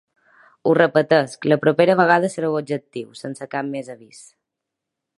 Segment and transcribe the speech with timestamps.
[0.67, 4.27] Ho repeteixo, la propera vegada sereu objectiu, sense cap més avís.